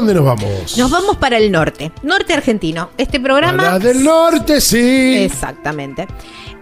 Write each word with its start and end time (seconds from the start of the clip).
¿Dónde 0.00 0.14
nos 0.14 0.24
vamos? 0.24 0.78
Nos 0.78 0.90
vamos 0.90 1.18
para 1.18 1.36
el 1.36 1.52
norte, 1.52 1.92
norte 2.02 2.32
argentino. 2.32 2.88
Este 2.96 3.20
programa... 3.20 3.62
La 3.64 3.78
del 3.78 4.02
norte, 4.02 4.58
sí. 4.62 5.18
Exactamente. 5.18 6.08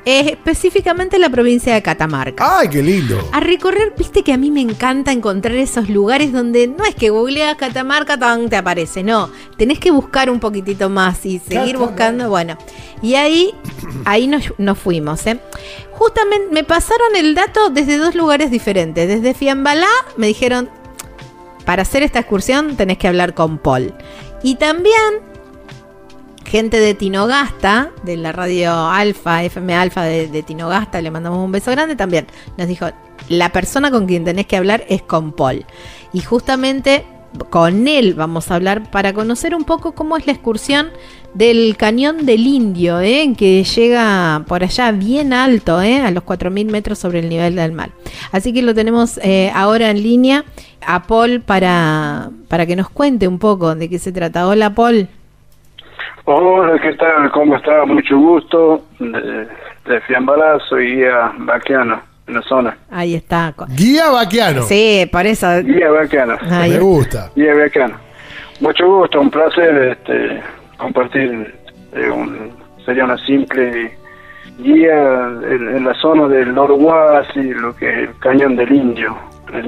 Eh, 0.05 0.31
específicamente 0.31 1.21
la 1.21 1.31
provincia 1.31 1.73
de 1.73 1.81
Catamarca. 1.81 2.59
Ay, 2.59 2.69
qué 2.69 2.83
lindo. 2.83 3.17
A 3.31 3.39
recorrer, 3.39 3.95
viste 3.97 4.25
que 4.25 4.33
a 4.33 4.37
mí 4.37 4.51
me 4.51 4.61
encanta 4.61 5.13
encontrar 5.13 5.55
esos 5.55 5.89
lugares 5.89 6.33
donde 6.33 6.67
no 6.67 6.85
es 6.85 6.97
que 6.97 7.11
googleas 7.11 7.55
Catamarca, 7.55 8.19
tan 8.19 8.49
te 8.49 8.57
aparece, 8.57 9.05
no. 9.05 9.31
Tenés 9.57 9.79
que 9.79 9.93
buscar 9.93 10.31
un 10.31 10.41
poquitito 10.41 10.89
más 10.89 11.25
y 11.25 11.39
seguir 11.39 11.77
buscando, 11.77 12.29
bueno. 12.29 12.59
Y 13.03 13.15
ahí, 13.15 13.55
ahí 14.05 14.27
nos, 14.27 14.53
nos 14.59 14.77
fuimos, 14.79 15.25
¿eh? 15.29 15.39
Justamente 15.93 16.49
me 16.51 16.65
pasaron 16.65 17.15
el 17.15 17.37
dato 17.37 17.71
desde 17.71 17.99
dos 17.99 18.17
lugares 18.17 18.51
diferentes. 18.51 19.07
Desde 19.07 19.33
Fiambalá 19.33 19.87
me 20.17 20.27
dijeron, 20.27 20.69
para 21.69 21.83
hacer 21.83 22.03
esta 22.03 22.21
excursión 22.21 22.77
tenés 22.79 22.97
que 22.97 23.09
hablar 23.09 23.35
con 23.35 23.59
Paul. 23.59 23.93
Y 24.43 24.55
también 24.55 25.21
gente 26.47 26.81
de 26.81 26.95
Tinogasta, 26.95 27.91
de 28.05 28.17
la 28.17 28.33
radio 28.33 28.73
Alfa, 28.73 29.43
FM 29.43 29.75
Alfa 29.75 30.03
de, 30.05 30.29
de, 30.29 30.43
Tinogasta, 30.43 31.03
le 31.03 31.11
mandamos 31.11 31.45
un 31.45 31.53
beso 31.53 31.71
grande 31.71 31.95
también. 31.95 32.27
Nos 32.57 32.69
dijo, 32.69 32.87
la 33.29 33.53
persona 33.53 33.91
con 33.91 34.07
quien 34.07 34.25
tenés 34.25 34.47
que 34.47 34.57
hablar 34.57 34.87
es 34.89 35.03
con 35.03 35.33
Paul. 35.33 35.67
Y 36.15 36.23
justamente 36.23 37.05
con 37.51 37.87
él 37.87 38.15
vamos 38.15 38.51
a 38.51 38.55
hablar 38.55 38.91
para 38.91 39.13
conocer 39.13 39.55
un 39.55 39.65
poco 39.65 39.93
cómo 39.93 40.17
es 40.17 40.27
la 40.27 40.33
excursión 40.33 40.89
del 41.35 41.77
cañón 41.77 42.25
del 42.25 42.47
Indio, 42.47 43.01
¿eh? 43.01 43.35
que 43.37 43.63
llega 43.63 44.45
por 44.49 44.65
allá 44.65 44.91
bien 44.93 45.33
alto, 45.33 45.81
¿eh? 45.83 46.01
a 46.01 46.11
los 46.11 46.25
4.000 46.25 46.71
metros 46.71 46.99
sobre 46.99 47.21
el 47.21 47.29
nivel 47.29 47.57
del 47.57 47.73
mar. 47.73 47.91
Así 48.33 48.53
que 48.53 48.63
lo 48.63 48.75
tenemos 48.75 49.19
eh, 49.23 49.53
ahora 49.55 49.91
en 49.91 50.03
línea 50.03 50.45
a 50.87 51.03
Paul 51.03 51.41
para, 51.41 52.31
para 52.49 52.67
que 52.67 52.77
nos 52.77 52.89
cuente 52.91 53.29
un 53.29 53.39
poco 53.39 53.75
de 53.75 53.89
qué 53.89 53.99
se 53.99 54.13
trata. 54.13 54.47
Hola 54.47 54.71
Paul. 54.75 55.09
Hola, 56.25 56.79
¿qué 56.81 56.93
tal? 56.95 57.31
¿Cómo 57.33 57.57
está? 57.57 57.85
Mucho 57.87 58.19
gusto. 58.19 58.85
De, 58.99 59.49
de 59.87 60.01
Fiambalá, 60.07 60.59
soy 60.69 60.97
guía 60.97 61.33
vaquiano 61.39 62.01
en 62.27 62.35
la 62.35 62.43
zona. 62.43 62.77
Ahí 62.91 63.15
está. 63.15 63.55
Guía 63.69 64.11
vaquiano. 64.11 64.63
Sí, 64.63 65.09
por 65.11 65.27
eso. 65.27 65.47
Guía 65.63 65.91
vaquiano. 65.91 66.37
Ahí 66.51 66.73
Me 66.73 66.79
gusta. 66.81 67.31
Guía 67.35 67.55
vaquiano. 67.55 67.97
Mucho 68.61 68.87
gusto, 68.87 69.21
un 69.21 69.31
placer 69.31 69.97
este, 69.97 70.43
compartir 70.77 71.55
eh, 71.93 72.11
un, 72.11 72.51
sería 72.85 73.05
una 73.05 73.17
simple 73.19 73.97
guía 74.59 75.29
en, 75.49 75.77
en 75.77 75.85
la 75.85 75.95
zona 75.95 76.27
del 76.27 76.53
Norohuasi, 76.53 77.55
lo 77.55 77.75
que 77.77 77.89
es 77.89 78.09
el 78.09 78.19
Cañón 78.19 78.57
del 78.57 78.73
Indio, 78.73 79.17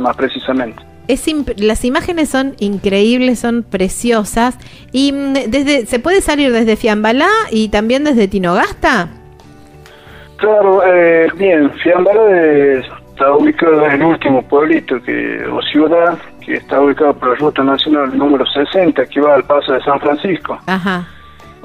más 0.00 0.16
precisamente. 0.16 0.82
Es 1.10 1.26
las 1.56 1.84
imágenes 1.84 2.28
son 2.28 2.54
increíbles, 2.60 3.40
son 3.40 3.64
preciosas. 3.64 4.56
¿Y 4.92 5.12
desde 5.48 5.86
se 5.86 5.98
puede 5.98 6.20
salir 6.20 6.52
desde 6.52 6.76
Fiambalá 6.76 7.28
y 7.50 7.68
también 7.68 8.04
desde 8.04 8.28
Tinogasta? 8.28 9.08
Claro, 10.36 10.82
eh, 10.86 11.28
bien, 11.34 11.70
Fiambalá 11.82 12.22
está 13.20 13.34
ubicado 13.34 13.84
en 13.86 13.92
el 13.92 14.02
último 14.02 14.42
pueblito 14.42 15.02
que, 15.02 15.44
o 15.46 15.60
ciudad 15.62 16.16
que 16.40 16.54
está 16.54 16.80
ubicado 16.80 17.12
por 17.14 17.30
la 17.30 17.34
Ruta 17.34 17.62
Nacional 17.64 18.16
número 18.16 18.46
60 18.46 19.04
que 19.06 19.20
va 19.20 19.34
al 19.34 19.44
paso 19.44 19.72
de 19.72 19.82
San 19.82 20.00
Francisco. 20.00 20.58
Ajá. 20.66 21.06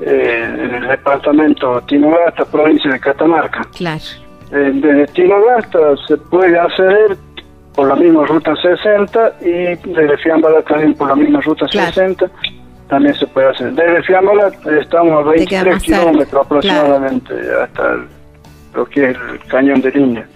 Eh, 0.02 0.43
en 0.43 0.75
el 0.75 0.87
departamento 0.87 1.80
Tinogasta, 1.81 2.43
provincia 2.45 2.91
de 2.91 2.99
Catamarca. 2.99 3.61
Claro. 3.77 4.03
Eh, 4.52 4.71
desde 4.73 5.08
Tinogasta 5.14 5.80
se 6.08 6.17
puede 6.17 6.59
acceder 6.59 7.15
por 7.75 7.87
la 7.87 7.95
misma 7.95 8.25
ruta 8.25 8.55
60 8.55 9.33
y 9.41 9.52
desde 9.89 10.17
Fiambala 10.17 10.61
también 10.61 10.93
por 10.93 11.09
la 11.09 11.15
misma 11.15 11.41
ruta 11.41 11.65
claro. 11.67 11.91
60 11.91 12.31
también 12.87 13.15
se 13.15 13.27
puede 13.27 13.49
hacer. 13.49 13.73
Desde 13.73 14.03
Fiambala 14.03 14.52
estamos 14.80 15.25
a 15.25 15.30
23 15.30 15.83
kilómetros 15.83 16.45
aproximadamente 16.45 17.33
claro. 17.33 17.64
hasta 17.64 17.93
el, 17.93 18.08
lo 18.75 18.85
que 18.85 19.09
es 19.09 19.17
el 19.17 19.39
cañón 19.47 19.81
de 19.81 19.91
línea. 19.91 20.27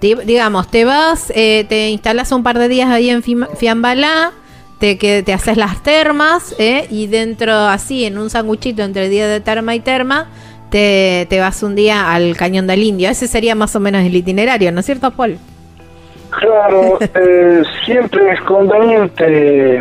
digamos, 0.00 0.68
te 0.70 0.84
vas, 0.84 1.32
eh, 1.36 1.64
te 1.68 1.90
instalas 1.90 2.32
un 2.32 2.42
par 2.42 2.58
de 2.58 2.68
días 2.68 2.90
ahí 2.90 3.10
en 3.10 3.22
Fiambalá, 3.22 4.32
te, 4.78 4.98
que, 4.98 5.22
te 5.22 5.32
haces 5.32 5.56
las 5.56 5.82
termas 5.82 6.56
eh, 6.58 6.86
y 6.90 7.06
dentro 7.06 7.52
así, 7.52 8.04
en 8.04 8.18
un 8.18 8.30
sanguchito 8.30 8.82
entre 8.82 9.08
día 9.08 9.28
de 9.28 9.40
terma 9.40 9.74
y 9.74 9.80
terma, 9.80 10.28
te, 10.70 11.26
te 11.28 11.38
vas 11.38 11.62
un 11.62 11.76
día 11.76 12.12
al 12.12 12.36
cañón 12.36 12.66
del 12.66 12.82
Indio. 12.82 13.10
Ese 13.10 13.28
sería 13.28 13.54
más 13.54 13.76
o 13.76 13.80
menos 13.80 14.02
el 14.02 14.16
itinerario, 14.16 14.72
¿no 14.72 14.80
es 14.80 14.86
cierto, 14.86 15.10
Paul? 15.12 15.38
Claro, 16.42 16.98
eh, 17.14 17.62
siempre 17.84 18.32
es 18.32 18.40
conveniente 18.42 19.80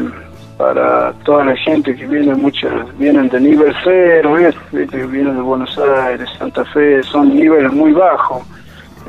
para 0.57 1.11
toda 1.25 1.45
la 1.45 1.55
gente 1.55 1.95
que 1.95 2.05
viene, 2.05 2.35
muchas 2.35 2.71
vienen 2.99 3.27
de 3.29 3.39
nivel 3.39 3.73
cero, 3.83 4.35
vienen 4.71 5.35
de 5.35 5.41
Buenos 5.41 5.75
Aires, 5.79 6.29
Santa 6.37 6.63
Fe, 6.65 7.01
son 7.01 7.35
niveles 7.35 7.73
muy 7.73 7.91
bajos, 7.93 8.43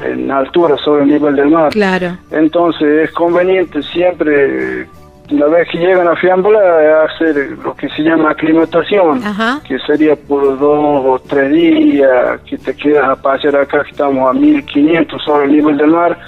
en 0.03 0.31
altura 0.31 0.79
sobre 0.79 1.03
el 1.03 1.09
nivel 1.11 1.37
del 1.37 1.51
mar. 1.51 1.71
Claro. 1.71 2.17
Entonces 2.31 3.05
es 3.05 3.11
conveniente 3.13 3.83
siempre, 3.83 4.87
una 5.31 5.47
vez 5.49 5.69
que 5.71 5.77
llegan 5.77 6.09
a 6.09 6.17
Fiambola, 6.17 7.05
hacer 7.05 7.59
lo 7.63 7.77
que 7.77 7.91
se 7.91 8.01
llama 8.03 8.31
aclimatación, 8.31 9.23
Ajá. 9.23 9.61
que 9.69 9.79
sería 9.81 10.17
por 10.17 10.59
dos 10.59 11.05
o 11.05 11.23
tres 11.29 11.53
días, 11.53 12.41
que 12.49 12.57
te 12.57 12.75
quedas 12.75 13.11
a 13.11 13.17
pasear 13.17 13.57
acá, 13.57 13.85
que 13.85 13.91
estamos 13.91 14.31
a 14.31 14.33
1500 14.33 15.23
sobre 15.23 15.45
el 15.45 15.53
nivel 15.53 15.77
del 15.77 15.91
mar 15.91 16.19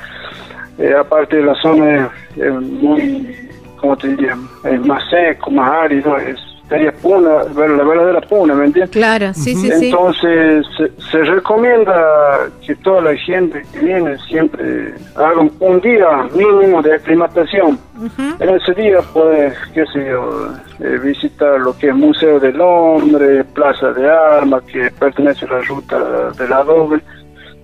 eh, 0.78 0.94
aparte 0.98 1.36
de 1.36 1.42
la 1.44 1.54
zona 1.56 2.10
es, 2.36 2.42
es, 2.42 2.52
muy, 2.52 3.50
como 3.80 3.96
te 3.96 4.08
diría, 4.08 4.36
es 4.64 4.80
más 4.86 5.02
seco, 5.10 5.50
más 5.50 5.70
árido, 5.70 6.16
es, 6.18 6.38
sería 6.68 6.92
puna, 6.92 7.44
la 7.54 7.84
verdadera 7.84 8.20
puna, 8.22 8.54
¿me 8.54 8.66
entiendes? 8.66 8.90
Claro, 8.90 9.32
sí, 9.34 9.54
sí, 9.54 9.70
sí. 9.70 9.90
Entonces 9.90 10.66
se, 10.76 10.90
se, 11.10 11.22
recomienda 11.24 12.48
que 12.66 12.74
toda 12.76 13.02
la 13.02 13.16
gente 13.16 13.62
que 13.72 13.78
viene 13.80 14.16
siempre 14.26 14.94
haga 15.14 15.40
un, 15.40 15.52
un 15.60 15.80
día 15.80 16.28
mínimo 16.34 16.82
de 16.82 16.94
aclimatación. 16.94 17.78
Uh 17.96 18.06
-huh. 18.06 18.41
En 18.41 18.48
ese 18.48 18.74
día 18.74 18.98
puedes, 19.12 19.54
qué 19.74 19.84
sé 19.92 20.06
yo, 20.06 20.48
eh, 20.80 20.98
visitar 21.02 21.60
lo 21.60 21.76
que 21.76 21.88
es 21.88 21.94
Museo 21.94 22.41
del 22.41 22.60
Hombre, 22.60 23.44
Plaza 23.44 23.92
de 23.92 24.10
Armas, 24.10 24.62
que 24.64 24.91
pertenece 24.98 25.44
a 25.46 25.50
la 25.50 25.60
ruta 25.60 26.30
de 26.36 26.48
la 26.48 26.64
doble 26.64 27.02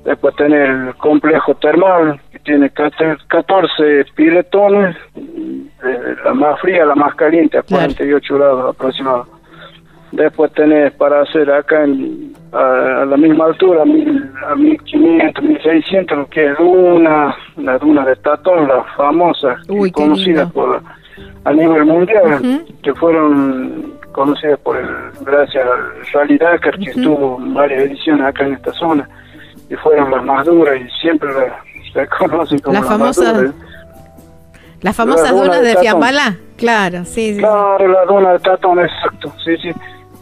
después 0.04 0.34
tener 0.37 0.71
el 0.71 0.94
complejo 0.97 1.54
termal 1.56 2.21
tiene 2.45 2.71
14 2.71 4.05
piletones 4.15 4.97
eh, 5.17 6.17
la 6.25 6.34
más 6.34 6.61
fría 6.61 6.84
la 6.84 6.95
más 6.95 7.15
caliente 7.15 7.59
a 7.59 7.62
48 7.62 8.27
claro. 8.27 8.39
grados 8.39 8.75
aproximadamente 8.75 9.41
después 10.12 10.53
tenés 10.53 10.93
para 10.95 11.23
hacer 11.23 11.51
acá 11.51 11.84
en, 11.84 12.33
a, 12.53 13.03
a, 13.03 13.05
la 13.06 13.17
misma 13.17 13.47
altura 13.47 13.84
mil, 13.84 14.31
a 14.47 14.55
1500 14.55 15.45
1600 15.45 16.19
lo 16.19 16.27
que 16.28 16.47
es 16.47 16.59
duna 16.59 17.34
la 17.56 17.78
duna 17.78 18.05
de 18.05 18.17
Tatón 18.17 18.69
la 18.69 18.83
famosa 18.97 19.57
Uy, 19.69 19.91
conocida 19.91 20.49
por 20.49 20.83
a 21.45 21.53
nivel 21.53 21.84
mundial 21.84 22.25
uh 22.25 22.45
-huh. 22.45 22.81
que 22.83 22.95
fueron 22.95 23.95
conocidas 24.12 24.59
por 24.61 24.77
el 24.77 24.89
gracias 25.25 25.65
al 25.65 25.83
Rally 26.12 26.39
Dakar 26.39 26.78
que 26.78 26.91
uh 26.91 26.95
-huh. 26.95 26.99
estuvo 26.99 27.39
varias 27.55 27.83
ediciones 27.84 28.27
acá 28.27 28.47
en 28.47 28.55
esta 28.55 28.72
zona 28.72 29.09
y 29.71 29.77
fueron 29.77 30.11
las 30.11 30.25
más 30.25 30.45
duras 30.45 30.77
y 30.81 30.89
siempre 31.01 31.28
se 31.93 32.06
conocen 32.06 32.59
como 32.61 32.75
la 32.75 32.81
las 32.81 32.89
famosa, 32.89 33.25
famosas 34.95 35.31
duna 35.31 35.43
dunas 35.45 35.62
de. 35.62 35.77
Fiambala. 35.77 36.37
Claro, 36.56 37.05
sí, 37.05 37.34
sí. 37.34 37.39
Claro, 37.41 37.89
la 37.89 38.04
duna 38.04 38.33
de 38.33 38.39
Tatón, 38.41 38.81
exacto, 38.81 39.33
sí, 39.45 39.57
sí. 39.59 39.71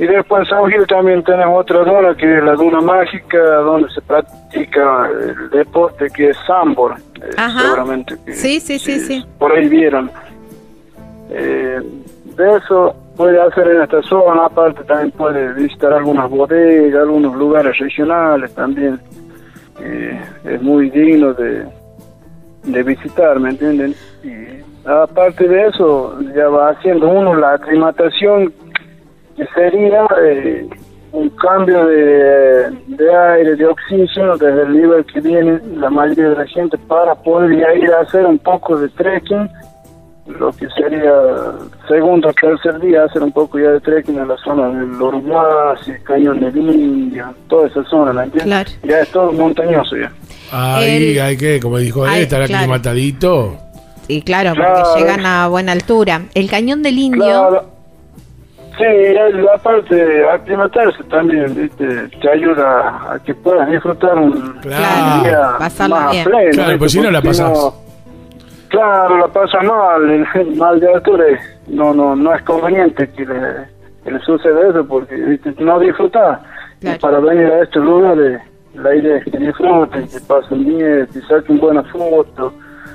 Y 0.01 0.07
después 0.07 0.43
en 0.43 0.47
San 0.49 0.71
Gil 0.71 0.87
también 0.87 1.25
tenemos 1.25 1.61
otra 1.61 1.79
duna 1.81 2.15
que 2.15 2.39
es 2.39 2.45
la 2.45 2.55
duna 2.55 2.81
mágica, 2.81 3.39
donde 3.39 3.89
se 3.91 4.01
practica 4.03 5.09
el 5.11 5.51
deporte 5.51 6.07
que 6.15 6.31
es 6.31 6.37
Sambor. 6.47 6.95
eh, 7.21 7.31
seguramente 7.37 8.17
que 8.25 8.33
Sí, 8.33 8.61
sí, 8.61 8.79
sí, 8.79 9.01
sí. 9.01 9.27
por 9.39 9.53
ahí 9.53 9.69
vieron. 9.69 10.09
Eh, 11.31 11.81
de 12.37 12.57
eso 12.57 12.95
puede 13.17 13.41
hacer 13.43 13.67
en 13.69 13.83
esta 13.83 14.01
zona, 14.03 14.47
aparte 14.47 14.85
también 14.85 15.11
puede 15.11 15.53
visitar 15.55 15.93
algunas 15.93 16.31
bodegas, 16.31 17.03
algunos 17.03 17.35
lugares 17.35 17.77
regionales 17.79 18.55
también. 18.55 19.01
Eh, 19.81 20.21
es 20.45 20.63
muy 20.63 20.91
digno 20.91 21.35
de, 21.35 21.65
de 22.65 22.83
visitar, 22.83 23.39
¿me 23.39 23.51
entienden? 23.51 23.95
Y 24.23 24.63
aparte 24.85 25.47
de 25.47 25.67
eso, 25.67 26.19
ya 26.35 26.49
va 26.49 26.71
haciendo 26.71 27.09
uno 27.09 27.35
la 27.35 27.55
aclimatación, 27.55 28.53
que 29.37 29.47
sería 29.55 30.07
eh, 30.23 30.69
un 31.13 31.31
cambio 31.31 31.87
de, 31.87 32.71
de 32.87 33.17
aire, 33.17 33.57
de 33.57 33.67
oxígeno 33.67 34.37
desde 34.37 34.63
el 34.63 34.73
nivel 34.73 35.05
que 35.07 35.21
viene 35.21 35.61
la 35.77 35.91
mayoría 35.91 36.31
de 36.31 36.37
la 36.37 36.47
gente 36.47 36.77
para 36.77 37.15
poder 37.15 37.53
ir 37.53 37.93
a 37.93 38.01
hacer 38.01 38.27
un 38.27 38.39
poco 38.39 38.77
de 38.77 38.89
trekking 38.91 39.49
lo 40.29 40.53
que 40.53 40.69
sería 40.71 41.13
segundo 41.89 42.29
o 42.29 42.33
tercer 42.33 42.79
día 42.81 43.05
hacer 43.05 43.23
un 43.23 43.33
poco 43.33 43.59
ya 43.59 43.71
de 43.71 43.81
trekking 43.81 44.19
en 44.19 44.29
la 44.29 44.37
zona 44.39 44.69
del 44.69 44.93
Uruguay, 45.01 45.77
Cañón 46.05 46.41
del 46.41 46.57
Indio, 46.57 47.27
toda 47.49 47.67
esa 47.69 47.83
zona, 47.85 48.13
¿la 48.13 48.25
entiendes? 48.25 48.47
Claro. 48.47 48.71
Ya 48.85 49.01
es 49.01 49.09
todo 49.11 49.33
montañoso 49.33 49.97
ya. 49.97 50.13
Ahí 50.53 51.13
El- 51.17 51.21
hay 51.21 51.37
que, 51.37 51.61
como 51.61 51.79
dijo 51.79 52.07
él, 52.07 52.23
estar 52.23 52.45
claro. 52.47 52.55
aclimatadito. 52.63 53.57
Y 54.07 54.23
claro, 54.23 54.55
Claro. 54.55 54.83
porque 54.85 55.01
llegan 55.01 55.27
a 55.27 55.49
buena 55.49 55.73
altura. 55.73 56.23
El 56.35 56.49
cañón 56.49 56.83
del 56.83 56.99
Indio, 56.99 57.25
Claro. 57.25 57.79
Sí, 58.79 58.85
la 59.43 59.59
parte 59.59 59.93
de 59.93 60.31
aclimatarse 60.31 61.03
también, 61.11 61.53
¿viste? 61.53 61.85
Te 62.21 62.31
ayuda 62.31 63.13
a 63.13 63.19
que 63.25 63.35
puedas 63.35 63.69
disfrutar 63.69 64.17
un 64.17 64.53
Claro. 64.63 65.25
día 65.25 65.41
Pasarlo 65.59 65.97
más 65.97 66.13
bien. 66.13 66.25
pleno, 66.25 66.51
Claro, 66.53 66.69
¿viste? 66.69 66.79
pues 66.79 66.93
si 66.93 67.01
no 67.01 67.11
la 67.11 67.21
pasás. 67.21 67.59
Claro, 68.79 69.19
la 69.19 69.29
pasas 69.29 69.65
mal, 69.65 70.11
el, 70.11 70.57
mal 70.57 70.79
de 70.81 70.93
altura 70.93 71.25
no, 71.69 71.93
no, 71.93 72.15
no 72.15 72.35
es 72.35 72.43
conveniente 72.43 73.09
que 73.11 73.27
le, 73.27 73.67
que 74.05 74.11
le 74.13 74.21
suceda 74.21 74.69
eso 74.69 74.87
porque 74.87 75.17
no 75.59 75.81
disfrutas. 75.81 76.41
Claro. 76.81 76.97
Y 76.97 77.01
para 77.01 77.21
venir 77.21 77.47
a 77.47 77.63
estos 77.63 77.85
lugares, 77.85 78.41
la 78.75 78.95
idea 78.95 79.17
es 79.17 79.25
que 79.25 79.39
disfruten, 79.39 80.09
que 80.09 80.21
pasen 80.21 80.65
bien, 80.65 81.09
que 81.13 81.21
saquen 81.23 81.59
buenas 81.59 81.89
fotos, 81.91 82.53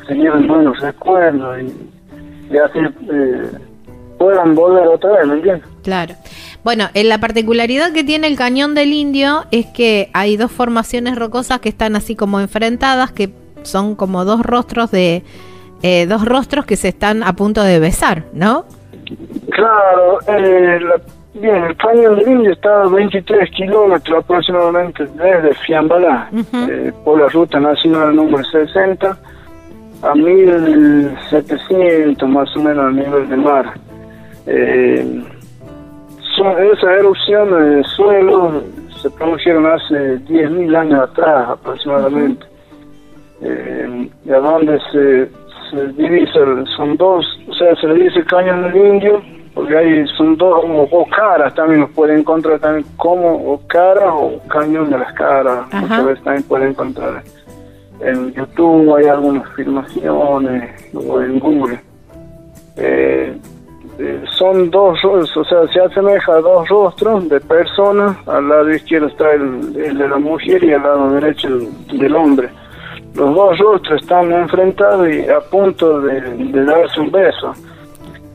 se 0.07 0.15
lleven 0.15 0.47
buenos 0.47 0.79
recuerdos 0.79 1.61
y, 1.61 2.53
y 2.53 2.57
así 2.57 2.79
eh, 3.11 3.51
puedan 4.17 4.55
volver 4.55 4.87
otra 4.87 5.11
vez, 5.11 5.27
¿me 5.27 5.33
entiendes? 5.35 5.67
claro. 5.83 6.15
Bueno, 6.63 6.85
en 6.93 7.09
la 7.09 7.17
particularidad 7.17 7.91
que 7.91 8.05
tiene 8.05 8.27
el 8.27 8.37
cañón 8.37 8.73
del 8.73 8.93
Indio 8.93 9.43
es 9.51 9.65
que 9.65 10.09
hay 10.13 10.37
dos 10.37 10.49
formaciones 10.49 11.17
rocosas 11.17 11.59
que 11.59 11.67
están 11.67 11.97
así 11.97 12.15
como 12.15 12.39
enfrentadas, 12.39 13.11
que 13.11 13.33
son 13.63 13.95
como 13.95 14.23
dos 14.23 14.43
rostros 14.43 14.89
de 14.89 15.23
eh, 15.83 16.07
dos 16.07 16.25
rostros 16.25 16.65
que 16.65 16.75
se 16.75 16.87
están 16.87 17.21
a 17.23 17.33
punto 17.33 17.61
de 17.61 17.79
besar, 17.79 18.23
¿no? 18.33 18.65
Claro, 19.51 20.19
eh, 20.27 20.79
la- 20.81 20.99
bien, 21.39 21.63
el 21.65 21.75
cañón 21.77 22.15
del 22.17 22.27
Indio 22.29 22.51
está 22.53 22.83
a 22.83 22.87
23 22.87 23.49
kilómetros 23.51 24.23
aproximadamente 24.23 25.05
desde 25.05 25.53
Fiambalá, 25.65 26.29
eh, 26.69 26.91
por 27.03 27.19
la 27.19 27.27
ruta 27.27 27.59
nacional 27.59 28.15
número 28.15 28.43
60, 28.43 29.17
a 30.03 30.15
1700 30.15 32.29
más 32.29 32.55
o 32.55 32.59
menos 32.61 32.85
al 32.85 32.95
nivel 32.95 33.27
del 33.29 33.39
mar. 33.41 33.73
Eh, 34.47 35.23
son, 36.35 36.51
esas 36.63 36.99
erupciones 36.99 37.75
de 37.77 37.83
suelo 37.95 38.63
se 39.01 39.09
produjeron 39.11 39.65
hace 39.65 40.19
10.000 40.25 40.75
años 40.75 41.09
atrás 41.09 41.49
aproximadamente. 41.49 42.45
Eh, 43.41 44.09
y 44.25 44.31
a 44.31 44.37
donde 44.37 44.79
se, 44.91 45.29
se 45.73 45.87
divisa, 45.93 46.39
son 46.75 46.95
dos, 46.97 47.25
o 47.47 47.53
sea, 47.53 47.75
se 47.75 47.87
le 47.87 48.03
dice 48.03 48.23
cañón 48.25 48.63
del 48.63 48.75
indio, 48.75 49.21
porque 49.53 49.77
ahí 49.77 50.07
son 50.17 50.37
dos, 50.37 50.63
o, 50.63 50.87
o 50.89 51.05
caras 51.09 51.53
también 51.55 51.81
los 51.81 51.89
pueden 51.91 52.19
encontrar 52.19 52.59
también 52.59 52.85
como 52.97 53.53
o 53.53 53.61
cara 53.67 54.13
o 54.13 54.39
cañón 54.47 54.89
de 54.89 54.97
las 54.97 55.13
caras, 55.13 55.65
Ajá. 55.71 55.81
muchas 55.81 56.05
veces 56.05 56.23
también 56.23 56.43
pueden 56.43 56.69
encontrar. 56.69 57.23
En 57.99 58.33
YouTube 58.33 58.95
hay 58.95 59.05
algunas 59.05 59.47
filmaciones, 59.53 60.93
o 60.93 61.21
en 61.21 61.39
Google. 61.39 61.79
Eh, 62.75 63.37
eh, 63.99 64.23
son 64.37 64.71
dos 64.71 64.99
rostros, 65.03 65.37
o 65.37 65.45
sea, 65.45 65.67
se 65.71 65.79
asemeja 65.79 66.33
a 66.33 66.41
dos 66.41 66.67
rostros 66.67 67.29
de 67.29 67.39
personas. 67.39 68.17
Al 68.27 68.49
lado 68.49 68.71
izquierdo 68.71 69.07
está 69.07 69.31
el, 69.33 69.75
el 69.77 69.97
de 69.97 70.07
la 70.07 70.17
mujer 70.17 70.63
y 70.63 70.73
al 70.73 70.81
lado 70.81 71.11
derecho 71.11 71.47
el 71.47 71.99
del 71.99 72.15
hombre. 72.15 72.49
Los 73.15 73.35
dos 73.35 73.57
rostros 73.59 74.01
están 74.01 74.31
enfrentados 74.31 75.07
y 75.09 75.29
a 75.29 75.39
punto 75.41 76.01
de, 76.01 76.19
de 76.21 76.65
darse 76.65 76.99
un 76.99 77.11
beso. 77.11 77.53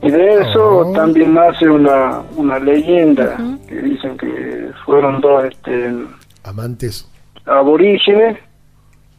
Y 0.01 0.09
de 0.09 0.39
eso 0.41 0.77
Oh. 0.79 0.93
también 0.93 1.33
nace 1.33 1.69
una, 1.69 2.21
una 2.37 2.57
leyenda 2.59 3.35
que 3.67 3.75
dicen 3.75 4.17
que 4.17 4.69
fueron 4.85 5.19
dos 5.19 5.43
este, 5.43 5.93
Amantes. 6.45 7.05
aborígenes, 7.45 8.37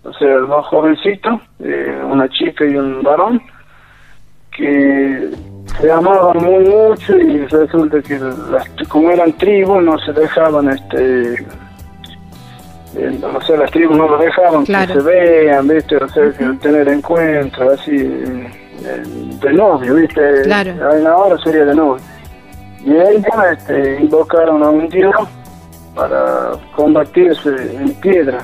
o 0.04 0.12
sea, 0.14 0.34
dos 0.38 0.66
jovencitos, 0.68 1.38
eh, 1.58 2.00
una 2.10 2.26
chica 2.30 2.64
y 2.64 2.76
un 2.76 3.02
varón, 3.02 3.42
que 4.56 5.30
se 5.78 5.92
amaban 5.92 6.38
muy 6.38 6.64
mucho 6.64 7.16
y 7.18 7.44
resulta 7.46 8.00
que 8.00 8.18
las, 8.18 8.88
como 8.88 9.10
eran 9.10 9.32
tribus 9.34 9.82
no 9.82 9.98
se 9.98 10.12
dejaban 10.14 10.70
este 10.70 11.46
eh, 12.96 13.20
o 13.22 13.40
sea 13.42 13.56
las 13.56 13.70
tribus 13.70 13.96
no 13.96 14.08
lo 14.08 14.18
dejaban 14.18 14.64
Claro. 14.64 14.94
que 14.94 15.00
se 15.00 15.06
vean 15.06 15.68
viste 15.68 15.96
o 15.96 16.08
sea 16.08 16.30
que 16.32 16.44
tener 16.60 16.88
encuentros 16.88 17.78
así 17.80 17.96
eh, 17.96 19.02
de 19.42 19.52
novio 19.52 19.94
viste 19.94 20.20
Claro. 20.44 20.70
en 20.96 21.06
ahora 21.06 21.36
sería 21.44 21.64
de 21.64 21.74
novio 21.74 22.02
y 22.84 22.90
ellos 22.92 23.24
este, 23.52 23.98
invocaron 24.00 24.62
a 24.62 24.70
un 24.70 24.88
dios 24.88 25.14
para 25.94 26.52
convertirse 26.74 27.50
en 27.74 27.92
piedra 27.94 28.38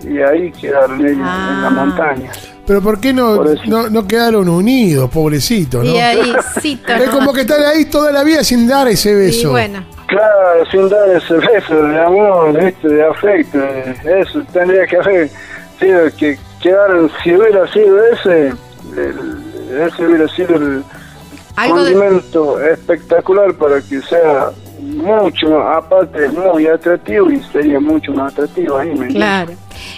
y 0.00 0.18
ahí 0.20 0.52
quedaron 0.52 1.00
ellos 1.00 1.12
en 1.12 1.22
Ah. 1.22 1.60
la 1.64 1.70
montaña 1.70 2.30
Pero 2.66 2.82
¿por 2.82 3.00
qué 3.00 3.12
no, 3.14 3.36
Por 3.36 3.66
no, 3.68 3.88
no 3.88 4.06
quedaron 4.06 4.48
unidos, 4.48 5.08
pobrecitos, 5.10 5.84
no? 5.84 5.90
Y 5.90 5.96
ahí, 5.98 6.32
sí, 6.60 6.80
Es 6.86 7.08
como 7.08 7.32
que 7.32 7.40
están 7.40 7.62
ahí 7.64 7.86
toda 7.86 8.12
la 8.12 8.22
vida 8.22 8.44
sin 8.44 8.68
dar 8.68 8.86
ese 8.88 9.10
Y 9.10 9.14
beso. 9.14 9.50
bueno, 9.52 9.82
Claro, 10.08 10.64
sin 10.70 10.88
dar 10.88 11.08
ese 11.10 11.34
beso 11.34 11.82
de 11.82 12.00
amor, 12.00 12.58
¿viste? 12.58 12.88
de 12.88 13.04
afecto, 13.04 13.58
eh, 13.58 13.94
eso 14.20 14.42
tendría 14.52 14.86
que 14.86 14.96
haber 14.96 15.30
sido 15.78 16.00
que 16.18 16.38
quedaron, 16.62 17.10
si 17.22 17.34
hubiera 17.34 17.70
sido 17.72 18.02
ese, 18.06 18.48
el- 18.96 19.82
ese 19.86 20.06
hubiera 20.06 20.26
sido 20.28 20.56
el 20.56 20.82
de, 20.82 21.68
condimento 21.68 22.58
espectacular 22.62 23.52
para 23.54 23.82
que 23.82 24.00
sea 24.00 24.50
mucho 24.80 25.50
más, 25.50 25.76
aparte 25.84 26.28
muy 26.28 26.66
atractivo 26.66 27.30
y 27.30 27.42
sería 27.52 27.78
mucho 27.78 28.12
más 28.12 28.32
atractivo 28.32 28.78
ahí, 28.78 28.94
¿me? 28.94 29.08
Claro. 29.08 29.52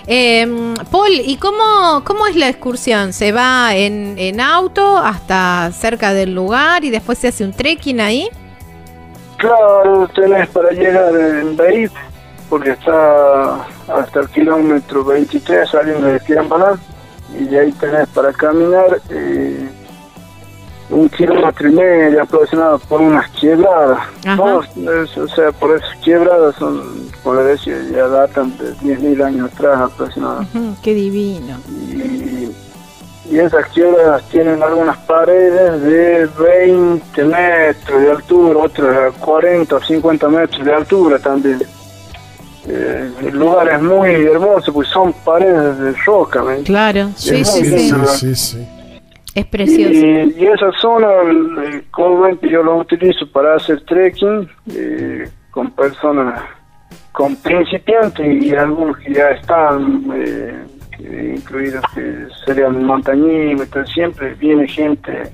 Eh, 0.08 0.74
Paul, 0.90 1.10
¿y 1.24 1.36
cómo, 1.36 2.02
cómo 2.04 2.26
es 2.26 2.34
la 2.34 2.48
excursión? 2.48 3.12
¿Se 3.12 3.30
va 3.30 3.76
en, 3.76 4.16
en 4.18 4.40
auto 4.40 4.98
hasta 4.98 5.70
cerca 5.72 6.12
del 6.14 6.34
lugar 6.34 6.82
y 6.84 6.90
después 6.90 7.18
se 7.18 7.28
hace 7.28 7.44
un 7.44 7.52
trekking 7.52 8.00
ahí? 8.00 8.28
Claro, 9.40 10.08
tenés 10.14 10.48
para 10.48 10.70
llegar 10.70 11.14
en 11.16 11.56
Beirut, 11.56 11.92
porque 12.48 12.70
está 12.70 13.54
hasta 13.88 14.20
el 14.20 14.28
kilómetro 14.28 15.04
23 15.04 15.68
saliendo 15.68 16.06
de 16.08 16.20
Fiambalá, 16.20 16.78
y 17.38 17.44
de 17.44 17.60
ahí 17.60 17.72
tenés 17.72 18.06
para 18.08 18.32
caminar 18.32 19.00
eh, 19.08 19.68
un 20.90 21.08
kilómetro 21.08 21.68
y 21.68 21.72
medio 21.72 22.22
aproximado 22.22 22.78
por 22.80 23.00
unas. 23.00 23.30
No, 24.36 24.60
es- 25.04 25.16
o 25.16 25.28
sea, 25.28 25.52
por 25.52 25.76
esas 25.76 25.96
quebradas 26.04 26.56
son, 26.56 26.82
le 27.36 27.44
decía, 27.44 27.76
ya 27.92 28.08
datan 28.08 28.56
de 28.58 28.74
10.000 28.80 29.22
años 29.22 29.50
atrás 29.52 29.80
aproximadamente. 29.80 30.58
Qué 30.82 30.92
divino. 30.94 31.56
Y, 31.68 32.52
y 33.30 33.38
esas 33.38 33.64
quiebras 33.68 34.22
tienen 34.28 34.62
algunas 34.62 34.96
paredes 34.98 35.80
de 35.82 36.26
20 36.66 37.24
metros 37.24 38.02
de 38.02 38.10
altura, 38.10 38.58
otras 38.60 39.14
a 39.14 39.18
40 39.20 39.76
o 39.76 39.80
50 39.80 40.28
metros 40.28 40.64
de 40.64 40.74
altura 40.74 41.18
también. 41.18 41.62
Eh, 42.68 43.10
el 43.22 43.38
lugar 43.38 43.68
es 43.68 43.80
muy 43.82 44.10
hermoso, 44.26 44.72
pues 44.72 44.88
son 44.88 45.12
paredes 45.24 45.78
de 45.78 45.92
roca. 46.04 46.42
Claro, 46.64 47.10
sí, 47.16 47.44
Sí, 47.44 47.64
sí, 47.64 47.90
Sí, 48.06 48.34
sí. 48.34 48.68
Es 49.34 49.46
precioso. 49.46 49.92
Y, 49.92 50.34
y 50.38 50.46
esa 50.46 50.72
zona, 50.80 51.08
el- 51.22 51.84
yo 52.50 52.62
lo 52.64 52.78
utilizo 52.78 53.30
para 53.32 53.54
hacer 53.54 53.80
trekking 53.84 54.48
eh, 54.74 55.28
con 55.52 55.70
personas, 55.70 56.42
con 57.12 57.36
principiantes 57.36 58.26
y 58.42 58.54
algunos 58.56 58.98
que 58.98 59.14
ya 59.14 59.30
están 59.30 60.04
eh, 60.14 60.54
incluidos 61.36 61.84
que 61.94 62.26
serían 62.46 62.84
montañistas, 62.84 63.88
siempre 63.90 64.34
viene 64.34 64.66
gente 64.68 65.32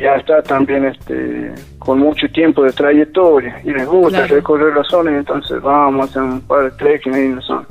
ya 0.00 0.16
está 0.16 0.42
también 0.42 0.84
este 0.84 1.52
con 1.78 2.00
mucho 2.00 2.26
tiempo 2.32 2.64
de 2.64 2.72
trayectoria 2.72 3.60
y 3.64 3.70
les 3.70 3.86
gusta 3.86 4.18
Claro. 4.18 4.34
recorrer 4.34 4.76
la 4.76 4.84
zona 4.84 5.12
y 5.12 5.14
entonces 5.14 5.62
vamos 5.62 6.00
a 6.00 6.10
hacer 6.10 6.22
un 6.22 6.40
par 6.40 6.64
de 6.64 6.70
trekking 6.72 7.14
ahí 7.14 7.24
en 7.26 7.36
la 7.36 7.42
zona. 7.42 7.66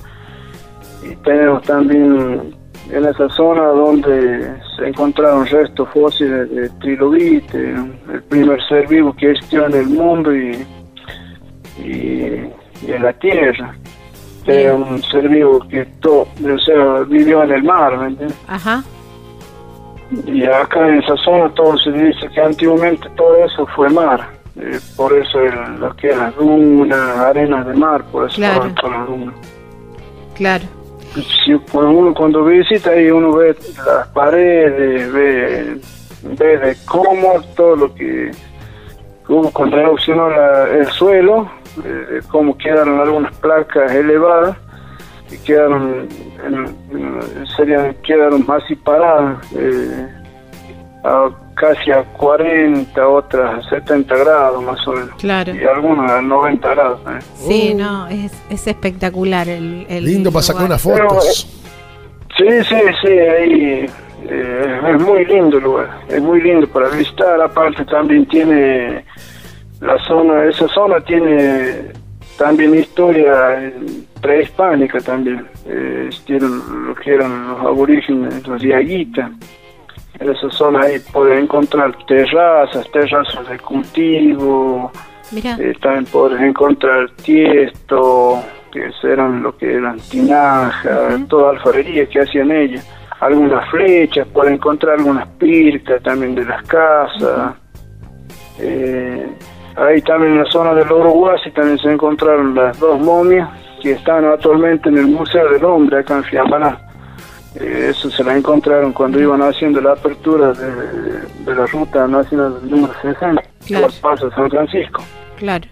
Y 1.03 1.15
tenemos 1.17 1.61
también 1.63 2.55
en 2.91 3.05
esa 3.05 3.27
zona 3.29 3.63
donde 3.63 4.47
se 4.77 4.87
encontraron 4.87 5.45
restos 5.45 5.89
fósiles 5.89 6.49
de 6.51 6.69
trilobite, 6.79 7.75
el 8.13 8.23
primer 8.29 8.65
ser 8.67 8.87
vivo 8.87 9.13
que 9.15 9.31
existió 9.31 9.65
en 9.65 9.73
el 9.73 9.87
mundo 9.87 10.33
y, 10.35 10.65
y, 11.79 12.49
y 12.87 12.91
en 12.91 13.03
la 13.03 13.13
tierra. 13.13 13.75
Era 14.47 14.75
un 14.75 15.01
ser 15.03 15.27
vivo 15.27 15.59
que 15.69 15.85
to- 16.01 16.21
o 16.43 16.59
sea, 16.65 16.99
vivió 17.07 17.43
en 17.43 17.51
el 17.51 17.63
mar, 17.63 17.97
¿me 17.97 18.07
entiendes? 18.07 18.37
Ajá. 18.47 18.83
Y 20.27 20.43
acá 20.45 20.87
en 20.87 20.99
esa 21.01 21.15
zona 21.17 21.49
todo 21.55 21.75
se 21.77 21.91
dice 21.91 22.27
que 22.33 22.41
antiguamente 22.41 23.09
todo 23.15 23.35
eso 23.43 23.65
fue 23.75 23.89
mar. 23.89 24.29
Eh, 24.57 24.79
por 24.95 25.11
eso 25.17 25.39
el- 25.39 25.79
lo 25.79 25.93
que 25.95 26.15
las 26.15 26.35
dunas, 26.35 27.17
arenas 27.17 27.65
de 27.67 27.73
mar, 27.73 28.03
por 28.11 28.27
eso 28.29 28.35
Claro. 28.37 28.65
las 28.65 29.07
dunas. 29.07 29.35
Claro. 30.35 30.63
Si 31.13 31.53
cuando 31.71 31.91
uno 31.91 32.13
cuando 32.13 32.43
visita 32.45 32.91
ahí 32.91 33.09
uno 33.09 33.33
ve 33.33 33.55
las 33.85 34.07
paredes, 34.09 35.11
ve 35.11 35.77
ve 36.37 36.57
de 36.57 36.75
cómo 36.85 37.33
todo 37.55 37.75
lo 37.75 37.93
que 37.95 38.31
hubo 39.27 39.49
cuando 39.51 39.77
erupcionó 39.77 40.27
el 40.71 40.85
suelo, 40.87 41.49
de 41.83 42.21
cómo 42.29 42.57
quedaron 42.57 42.99
algunas 42.99 43.35
placas 43.37 43.91
elevadas 43.91 44.57
y 45.31 45.37
quedaron, 45.39 46.07
en- 46.45 46.75
en- 46.91 47.47
serían, 47.57 47.95
quedaron 48.05 48.45
así 48.49 48.75
paradas, 48.75 49.37
eh, 49.55 50.07
a 51.03 51.29
casi 51.55 51.89
a 51.91 52.03
40, 52.03 53.07
otras 53.07 53.65
a 53.65 53.69
70 53.69 54.15
grados 54.17 54.61
más 54.63 54.85
o 54.87 54.91
menos. 54.93 55.09
Claro. 55.19 55.55
Y 55.55 55.63
algunas 55.63 56.11
a 56.11 56.21
90 56.21 56.69
grados. 56.69 56.99
¿eh? 57.07 57.19
Sí, 57.35 57.73
no, 57.73 58.07
es, 58.07 58.31
es 58.49 58.67
espectacular 58.67 59.47
el, 59.47 59.85
el 59.89 60.03
Lindo 60.05 60.31
para 60.31 60.43
sacar 60.43 60.65
unas 60.65 60.81
fotos. 60.81 61.47
Sí, 62.37 62.45
sí, 62.67 62.75
sí, 63.01 63.07
ahí 63.07 63.85
eh, 64.27 64.79
es 64.93 65.01
muy 65.01 65.23
lindo 65.25 65.57
el 65.57 65.63
lugar, 65.63 65.89
es 66.09 66.21
muy 66.21 66.41
lindo 66.41 66.67
para 66.67 66.89
visitar, 66.89 67.39
aparte 67.41 67.85
también 67.85 68.25
tiene 68.27 69.05
la 69.81 69.97
zona, 70.05 70.45
esa 70.45 70.67
zona 70.69 70.99
tiene 71.01 71.91
también 72.37 72.75
historia 72.75 73.61
eh, 73.61 73.73
prehispánica 74.21 74.99
también, 74.99 75.47
eh, 75.67 76.09
lo 76.27 76.95
que 76.95 77.13
eran 77.13 77.47
los 77.47 77.59
aborígenes, 77.61 78.47
los 78.47 78.61
diaguitas, 78.61 79.31
en 80.19 80.29
esa 80.29 80.49
zona 80.49 80.81
ahí 80.81 80.99
pueden 81.11 81.43
encontrar 81.43 81.95
terrazas, 82.05 82.89
terrazas 82.91 83.49
de 83.49 83.59
cultivo, 83.59 84.91
eh, 85.33 85.73
también 85.81 86.05
podrás 86.05 86.41
encontrar 86.41 87.09
tiesto, 87.23 88.41
que 88.71 88.91
eran 89.03 89.43
lo 89.43 89.57
que 89.57 89.73
eran 89.73 89.99
tinaja, 89.99 91.17
toda 91.27 91.51
alfarería 91.51 92.05
que 92.07 92.21
hacían 92.21 92.51
ellos. 92.51 92.85
Algunas 93.19 93.69
flechas, 93.69 94.27
pueden 94.27 94.55
encontrar 94.55 94.99
algunas 94.99 95.27
pircas 95.37 96.01
también 96.03 96.35
de 96.35 96.45
las 96.45 96.63
casas. 96.67 97.55
Eh, 98.59 99.27
ahí 99.77 100.01
también 100.01 100.33
en 100.33 100.43
la 100.43 100.51
zona 100.51 100.73
del 100.73 100.91
Uruguay 100.91 101.37
también 101.53 101.77
se 101.79 101.91
encontraron 101.91 102.53
las 102.55 102.79
dos 102.79 102.99
momias 102.99 103.49
que 103.81 103.91
están 103.91 104.25
actualmente 104.25 104.89
en 104.89 104.97
el 104.97 105.07
Museo 105.07 105.49
del 105.51 105.63
Hombre 105.65 105.99
acá 105.99 106.17
en 106.17 106.23
Fiambaná. 106.23 106.77
Eh, 107.59 107.87
eso 107.91 108.09
se 108.09 108.23
la 108.23 108.35
encontraron 108.35 108.91
cuando 108.91 109.19
iban 109.19 109.41
haciendo 109.41 109.79
la 109.79 109.93
apertura 109.93 110.51
de, 110.53 110.71
de 111.45 111.55
la 111.55 111.65
ruta 111.67 112.05
nacional 112.07 112.57
número 112.63 112.93
60, 113.01 113.41
Claro. 113.65 113.87
por 113.87 114.11
Paso 114.11 114.31
San 114.31 114.49
Francisco. 114.49 115.03
claro. 115.37 115.65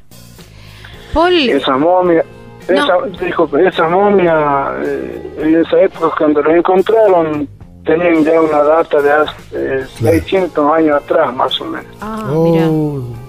Paul, 1.14 1.34
Esa 1.34 1.78
momia, 1.78 2.24
esa, 2.68 2.96
dijo 3.24 3.50
que 3.52 3.68
esa 3.68 3.88
momia, 3.88 4.72
eh, 4.84 5.36
en 5.40 5.56
esa 5.62 5.82
época 5.82 6.16
cuando 6.18 6.42
la 6.42 6.58
encontraron, 6.58 7.48
tenían 7.86 8.24
ya 8.24 8.42
una 8.42 8.64
data 8.64 9.02
de 9.02 9.12
hace 9.12 9.34
eh, 9.54 9.86
Claro. 10.00 10.18
600 10.18 10.72
años 10.74 10.96
atrás, 11.04 11.36
más 11.36 11.62
o 11.62 11.66
menos. 11.66 11.86
ah, 12.02 12.32
mira, 12.34 12.66
Oh, 12.68 12.94
mira. 13.00 13.20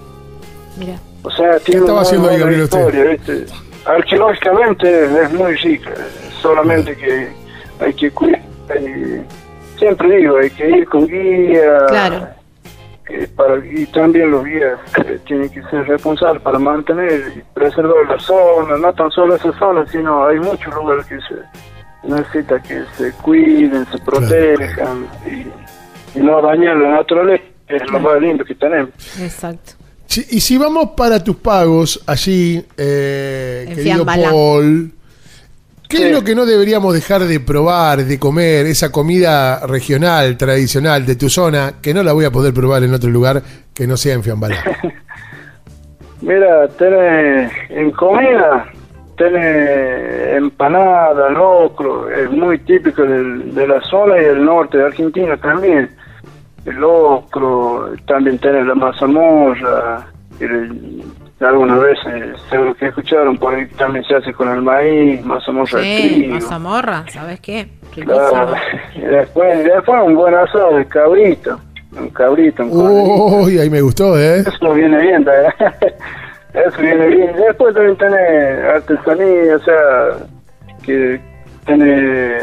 O 1.23 1.31
sea, 1.31 1.59
tiene 1.61 1.81
estaba 1.81 2.01
una 2.01 2.03
haciendo 2.03 2.29
ahí, 2.31 2.39
Gabriel, 2.39 2.63
usted? 2.63 2.79
historia, 2.79 3.05
¿viste? 3.11 3.47
Arqueológicamente 3.87 5.23
es 5.23 5.33
muy 5.33 5.55
rica, 5.57 5.91
solamente 6.41 6.97
que 6.97 7.29
hay 7.81 7.95
que 7.95 8.11
cuidar. 8.11 8.43
y 8.81 9.23
siempre 9.79 10.17
digo, 10.17 10.37
hay 10.39 10.51
que 10.51 10.69
ir 10.71 10.87
con 10.89 11.07
guía. 11.07 11.87
Claro. 11.89 12.29
eh, 13.11 13.29
para, 13.37 13.59
y 13.65 13.85
también 13.87 14.31
los 14.31 14.45
guías 14.45 14.79
eh, 15.05 15.19
tienen 15.27 15.51
que 15.51 15.63
ser 15.65 15.87
responsables 15.87 16.43
para 16.43 16.59
mantener 16.59 17.33
y 17.37 17.43
preservar 17.53 18.07
la 18.09 18.19
zona, 18.19 18.77
no 18.79 18.93
tan 18.95 19.11
solo 19.11 19.35
esa 19.37 19.53
zona, 19.59 19.87
sino 19.87 20.27
hay 20.27 20.39
muchos 20.39 20.75
lugares 20.75 21.05
que 21.07 21.19
se 21.21 22.09
necesita 22.09 22.61
que 22.63 22.83
se 22.97 23.13
cuiden, 23.23 23.87
se 23.93 23.99
protejan 23.99 25.07
y, 25.27 26.19
y 26.19 26.23
no 26.23 26.41
dañar 26.41 26.77
la 26.77 26.91
naturaleza, 26.93 27.45
que 27.69 27.77
es 27.77 27.91
lo 27.91 28.01
más 28.01 28.21
lindo 28.21 28.45
que 28.45 28.55
tenemos. 28.55 28.91
Exacto. 29.21 29.73
Y 30.31 30.41
si 30.41 30.59
vamos 30.59 30.91
para 30.97 31.23
tus 31.23 31.37
pagos 31.37 32.03
allí, 32.07 32.65
eh, 32.77 33.65
En 33.69 33.75
querido. 33.77 34.05
Paul, 34.05 34.93
¿qué 35.89 35.97
Sí. 35.97 36.03
es 36.05 36.13
lo 36.13 36.23
que 36.25 36.35
no 36.35 36.45
deberíamos 36.47 36.93
dejar 36.95 37.23
de 37.25 37.41
probar, 37.41 38.05
de 38.05 38.19
comer, 38.19 38.67
esa 38.67 38.91
comida 38.93 39.67
regional, 39.67 40.37
tradicional 40.37 41.05
de 41.07 41.17
tu 41.17 41.29
zona, 41.29 41.75
que 41.83 41.93
no 41.95 42.03
la 42.03 42.13
voy 42.13 42.25
a 42.25 42.31
poder 42.31 42.53
probar 42.55 42.83
en 42.85 42.95
otro 42.95 43.11
lugar 43.11 43.43
que 43.73 43.87
no 43.87 43.97
sea 43.97 44.15
en 44.15 44.23
Fiambalá? 44.23 44.57
Mira, 46.23 46.69
tenés 46.79 47.53
en 47.71 47.91
comida, 47.91 48.67
tenés 49.17 50.37
empanada, 50.37 51.29
locro, 51.31 52.09
es 52.11 52.31
muy 52.31 52.59
típico 52.61 53.03
del- 53.03 53.55
de 53.55 53.67
la 53.69 53.81
zona 53.83 54.19
y 54.19 54.25
del 54.25 54.45
norte 54.45 54.79
de 54.79 54.85
Argentina 54.87 55.37
también. 55.37 55.91
El 56.65 56.77
locro, 56.77 57.91
también 58.07 58.39
tenés 58.39 58.67
la 58.67 58.75
mazamorra, 58.75 60.07
el- 60.41 61.03
algunas 61.41 61.79
veces, 61.81 62.41
seguro 62.49 62.75
que 62.75 62.87
escucharon, 62.87 63.37
por 63.37 63.55
ahí 63.55 63.67
también 63.77 64.03
se 64.07 64.15
hace 64.15 64.33
con 64.33 64.49
el 64.49 64.63
maíz, 64.63 65.23
mazamorra 65.27 65.79
de 65.81 65.85
Sí, 65.85 66.09
trigo. 66.15 66.35
mazamorra, 66.35 67.05
¿sabes 67.09 67.41
qué? 67.41 67.69
Claro. 67.93 68.55
Y 68.95 69.01
después, 69.01 69.65
después 69.65 70.03
un 70.07 70.15
buen 70.15 70.35
asado 70.35 70.77
de 70.77 70.87
cabrito, 70.87 71.61
un 71.99 72.09
cabrito, 72.11 72.63
un. 72.65 73.43
Uy, 73.45 73.59
ahí 73.59 73.69
me 73.69 73.83
gustó, 73.83 74.19
¿eh? 74.19 74.39
Eso 74.41 74.73
viene 74.73 74.99
bien, 75.03 75.25
¿verdad? 75.25 75.53
Eso 76.55 76.81
viene 76.81 77.07
bien. 77.09 77.33
Después 77.37 77.75
también 77.75 77.97
tiene 77.99 78.17
artesanía, 78.75 79.57
o 79.57 79.59
sea, 79.59 80.27
que 80.83 81.21
tiene 81.67 82.39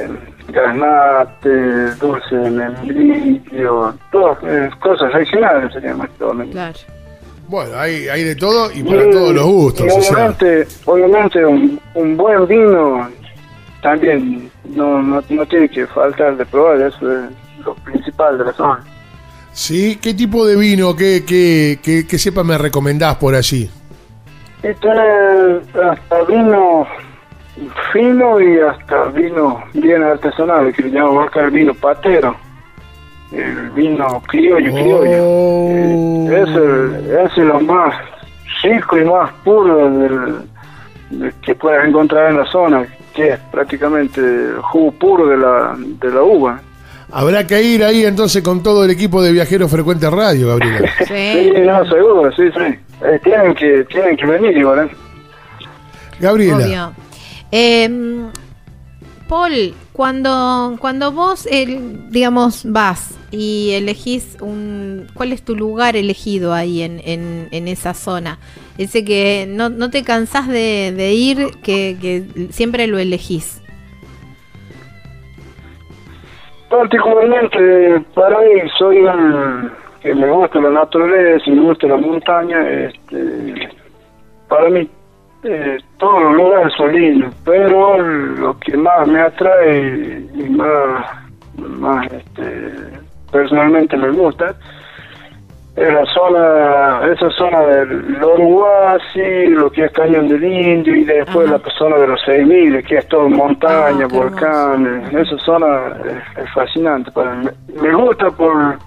granate, 0.51 1.95
dulce 1.95 2.35
de 2.35 2.51
membrillo, 2.51 3.93
todas 4.11 4.37
eh, 4.43 4.69
cosas 4.79 5.11
regionales 5.13 5.73
serían 5.73 5.97
más 5.97 6.09
que 6.09 6.17
todo. 6.17 6.33
Claro. 6.51 6.79
Bueno, 7.47 7.77
hay, 7.77 8.07
hay 8.07 8.23
de 8.23 8.35
todo 8.35 8.71
y 8.71 8.81
para 8.81 9.09
todos 9.09 9.33
los 9.33 9.45
gustos. 9.45 9.85
Y 9.85 9.89
o 9.89 10.01
sea. 10.01 10.11
obviamente, 10.13 10.67
obviamente 10.85 11.45
un, 11.45 11.79
un 11.95 12.17
buen 12.17 12.47
vino 12.47 13.09
también 13.81 14.49
no, 14.63 15.01
no, 15.01 15.21
no 15.29 15.45
tiene 15.45 15.67
que 15.67 15.85
faltar 15.87 16.37
de 16.37 16.45
probar, 16.45 16.81
eso 16.81 17.11
es 17.11 17.29
lo 17.65 17.75
principal 17.75 18.37
de 18.37 18.45
la 18.45 18.53
zona. 18.53 18.83
Sí, 19.53 19.99
¿qué 20.01 20.13
tipo 20.13 20.47
de 20.47 20.55
vino, 20.55 20.95
qué, 20.95 21.23
qué, 21.27 21.79
qué, 21.83 22.07
qué 22.07 22.17
cepa 22.17 22.43
me 22.43 22.57
recomendás 22.57 23.15
por 23.15 23.35
allí? 23.35 23.69
Y 24.63 24.73
tiene 24.75 25.59
hasta 25.83 26.23
vino 26.23 26.87
fino 27.91 28.39
y 28.39 28.59
hasta 28.59 29.05
vino 29.05 29.63
bien 29.73 30.03
artesanal, 30.03 30.73
que 30.73 30.83
le 30.83 30.91
llamamos 30.91 31.27
acá 31.27 31.41
el 31.41 31.51
vino 31.51 31.73
patero. 31.73 32.35
El 33.31 33.69
vino 33.71 34.21
criollo, 34.27 34.71
criollo. 34.73 35.23
Oh. 35.23 35.69
Eh, 36.29 36.43
ese, 36.43 37.23
ese 37.23 37.41
es 37.41 37.47
lo 37.47 37.61
más 37.61 37.95
rico 38.63 38.97
y 38.97 39.05
más 39.05 39.31
puro 39.43 39.89
del, 39.89 40.35
del 41.09 41.33
que 41.35 41.55
puedes 41.55 41.85
encontrar 41.87 42.31
en 42.31 42.37
la 42.37 42.45
zona, 42.45 42.85
que 43.13 43.29
es 43.29 43.39
prácticamente 43.51 44.19
el 44.19 44.57
jugo 44.61 44.91
puro 44.91 45.27
de 45.27 45.37
la, 45.37 45.75
de 45.77 46.11
la 46.11 46.23
uva. 46.23 46.59
Habrá 47.13 47.45
que 47.45 47.61
ir 47.61 47.83
ahí 47.83 48.05
entonces 48.05 48.41
con 48.41 48.63
todo 48.63 48.85
el 48.85 48.91
equipo 48.91 49.21
de 49.21 49.33
Viajeros 49.33 49.69
Frecuente 49.69 50.09
Radio, 50.09 50.49
Gabriela. 50.49 50.89
Sí, 50.99 51.05
Sí, 51.07 51.53
no, 51.61 51.85
seguro, 51.85 52.31
sí, 52.31 52.43
sí. 52.53 52.79
Eh, 53.03 53.19
tienen, 53.23 53.53
que, 53.53 53.83
tienen 53.85 54.15
que 54.15 54.25
venir 54.25 54.57
igual, 54.57 54.87
¿eh? 54.87 54.95
Gabriela, 56.19 56.57
obvio. 56.57 56.93
Eh, 57.51 57.89
Paul, 59.31 59.73
cuando, 59.93 60.75
cuando 60.79 61.13
vos, 61.13 61.47
el, 61.49 62.09
digamos, 62.09 62.69
vas 62.69 63.17
y 63.31 63.71
elegís 63.71 64.37
un... 64.41 65.07
¿Cuál 65.13 65.31
es 65.31 65.41
tu 65.41 65.55
lugar 65.55 65.95
elegido 65.95 66.53
ahí 66.53 66.81
en, 66.81 66.99
en, 67.05 67.47
en 67.51 67.69
esa 67.69 67.93
zona? 67.93 68.39
Ese 68.77 69.05
que 69.05 69.45
no, 69.47 69.69
no 69.69 69.89
te 69.89 70.03
cansás 70.03 70.49
de, 70.49 71.13
ir, 71.13 71.47
que, 71.63 71.95
que 72.01 72.51
siempre 72.51 72.87
lo 72.87 72.99
elegís. 72.99 73.61
Particularmente 76.69 78.05
para 78.13 78.37
mí 78.39 78.61
soy 78.77 78.97
un 78.97 79.71
que 80.01 80.13
me 80.13 80.29
gusta 80.29 80.59
la 80.59 80.71
naturaleza 80.71 81.43
y 81.45 81.51
me 81.51 81.61
gusta 81.61 81.87
la 81.87 81.97
montaña. 81.97 82.69
Este, 82.69 83.69
para 84.49 84.69
mí 84.69 84.89
eh, 85.43 85.77
todos 85.97 86.21
los 86.21 86.33
lugares 86.35 86.73
son 86.77 86.93
lindos, 86.93 87.33
pero 87.43 87.97
lo 87.97 88.59
que 88.59 88.77
más 88.77 89.07
me 89.07 89.19
atrae 89.21 90.23
y 90.33 90.49
más, 90.49 91.05
más 91.57 92.05
este, 92.11 92.73
personalmente 93.31 93.97
me 93.97 94.09
gusta 94.11 94.55
es 95.75 95.93
la 95.93 96.05
zona, 96.13 97.11
esa 97.13 97.29
zona 97.31 97.61
del 97.61 98.21
Uruguay, 98.21 98.99
lo 99.47 99.71
que 99.71 99.85
es 99.85 99.91
Cañón 99.93 100.27
del 100.27 100.43
Indio 100.43 100.95
y 100.95 101.05
después 101.05 101.47
Ajá. 101.47 101.61
la 101.65 101.71
zona 101.77 101.97
de 101.97 102.07
los 102.07 102.21
6000, 102.25 102.83
que 102.83 102.97
es 102.97 103.07
todo 103.07 103.29
montaña, 103.29 104.05
Ah, 104.05 104.13
volcanes. 104.13 105.13
Esa 105.13 105.37
zona 105.39 105.95
es, 106.05 106.43
es 106.43 106.53
fascinante 106.53 107.09
para 107.11 107.35
mí. 107.35 107.47
Me 107.81 107.93
gusta 107.93 108.29
por, 108.31 108.77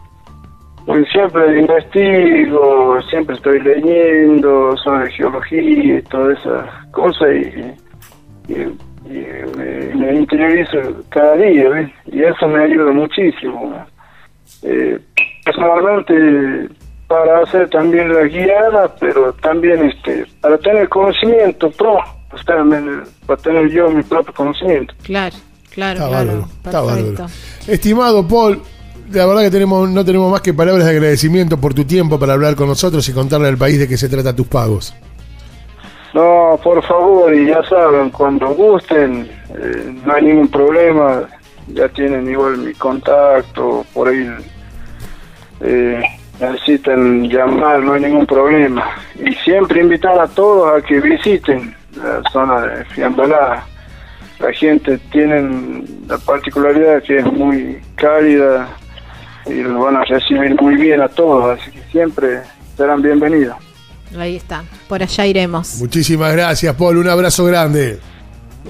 siempre 1.12 1.61
investigo, 1.61 3.00
siempre 3.11 3.35
estoy 3.37 3.61
leyendo 3.61 4.76
sobre 4.79 5.11
geología 5.12 5.61
y 5.99 6.03
todas 6.03 6.38
esas 6.38 6.87
cosas 6.91 7.29
y, 7.33 8.53
y, 8.53 8.55
y 9.11 9.26
me, 9.57 9.95
me 9.95 10.14
interiorizo 10.14 10.79
cada 11.09 11.37
día, 11.37 11.69
¿ves? 11.71 11.91
Y 12.07 12.23
eso 12.23 12.47
me 12.49 12.64
ayuda 12.64 12.93
muchísimo. 12.93 13.87
Eh, 14.62 14.99
personalmente 15.45 16.69
para 17.09 17.41
hacer 17.43 17.69
también 17.71 18.12
la 18.12 18.23
guiada, 18.25 18.95
pero 18.99 19.33
también 19.35 19.85
este 19.91 20.26
para 20.41 20.59
tener 20.59 20.88
conocimiento 20.88 21.71
propio, 21.71 22.05
pues, 22.31 22.43
para 22.45 22.62
tener 23.43 23.69
yo 23.71 23.88
mi 23.91 24.03
propio 24.03 24.33
conocimiento. 24.35 24.95
Claro, 25.03 25.37
claro, 25.71 25.99
Está 25.99 26.09
claro. 26.09 26.26
bárbaro, 26.26 26.47
está 26.57 26.71
Perfecto. 26.71 27.23
bárbaro. 27.23 27.26
Estimado 27.69 28.29
Paul, 28.29 28.62
la 29.13 29.27
verdad 29.27 29.43
que 29.43 29.51
tenemos, 29.51 29.89
no 29.89 30.05
tenemos 30.05 30.31
más 30.31 30.41
que 30.41 30.55
palabras 30.55 30.85
de 30.85 30.91
agradecimiento 30.91 31.59
por 31.59 31.75
tu 31.75 31.85
tiempo 31.85 32.19
para 32.19 32.33
hablar 32.33 32.55
con 32.57 32.69
nosotros 32.69 33.09
y 33.09 33.13
contarle 33.13 33.49
al 33.49 33.59
país 33.59 33.79
de 33.79 33.89
qué 33.89 33.97
se 33.97 34.09
trata 34.09 34.35
tus 34.35 34.47
pagos. 34.47 34.95
No, 36.15 36.59
por 36.63 36.83
favor, 36.85 37.35
y 37.35 37.47
ya 37.47 37.63
saben, 37.65 38.11
cuando 38.11 38.55
gusten, 38.55 39.29
eh, 39.51 39.95
no 40.05 40.15
hay 40.15 40.23
ningún 40.23 40.49
problema, 40.49 41.29
ya 41.69 41.89
tienen 41.89 42.31
igual 42.31 42.59
mi 42.59 42.73
contacto, 42.75 43.85
por 43.93 44.09
ahí 44.09 44.31
eh, 45.61 46.03
necesitan 46.41 47.29
llamar, 47.29 47.81
no 47.81 47.95
hay 47.95 48.03
ningún 48.03 48.27
problema. 48.27 48.91
Y 49.19 49.33
siempre 49.35 49.81
invitar 49.81 50.19
a 50.19 50.29
todos 50.29 50.73
a 50.73 50.87
que 50.87 51.01
visiten 51.01 51.75
la 51.97 52.23
zona 52.31 52.61
de 52.61 52.85
Fiambalá. 52.87 53.65
La 54.39 54.53
gente 54.53 54.99
tiene 55.11 55.85
la 56.07 56.19
particularidad 56.19 57.03
que 57.03 57.19
es 57.19 57.33
muy 57.33 57.81
cálida 57.97 58.69
y 59.47 59.55
los 59.63 59.79
van 59.83 59.97
a 59.97 60.05
recibir 60.05 60.61
muy 60.61 60.77
bien 60.77 61.01
a 61.01 61.09
todos, 61.09 61.59
así 61.59 61.71
que 61.71 61.83
siempre 61.91 62.41
serán 62.77 63.03
bienvenidos. 63.03 63.57
Ahí 64.19 64.37
está. 64.37 64.63
Por 64.89 65.03
allá 65.03 65.27
iremos. 65.27 65.77
Muchísimas 65.81 66.33
gracias, 66.33 66.75
Paul. 66.77 66.99
Un 66.99 67.09
abrazo 67.09 67.45
grande. 67.47 67.99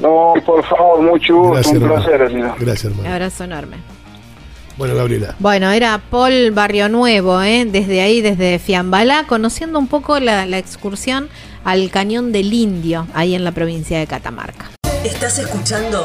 No, 0.01 0.33
por 0.45 0.65
favor, 0.65 1.03
mucho 1.03 1.37
gusto, 1.37 1.71
un 1.71 1.77
hermano. 1.83 1.95
placer, 2.03 2.29
señor. 2.29 2.55
Gracias, 2.59 2.85
Un 2.87 2.91
hermano. 2.99 3.15
abrazo 3.15 3.45
enorme. 3.45 3.77
Bueno, 4.77 4.95
Gabriela. 4.97 5.37
Bueno, 5.39 5.71
era 5.71 6.01
Paul 6.11 6.51
Barrio 6.51 6.89
Nuevo, 6.89 7.41
¿eh? 7.43 7.65
desde 7.65 8.01
ahí, 8.01 8.21
desde 8.23 8.59
Fiambalá, 8.59 9.25
conociendo 9.29 9.79
un 9.79 9.87
poco 9.87 10.19
la, 10.19 10.47
la 10.47 10.59
excursión 10.59 11.29
al 11.65 11.91
Cañón 11.91 12.33
del 12.33 12.53
Indio, 12.53 13.07
ahí 13.15 13.35
en 13.37 13.45
la 13.45 13.53
provincia 13.53 13.99
de 14.01 14.07
Catamarca. 14.09 14.71
Estás 15.05 15.39
escuchando 15.39 16.05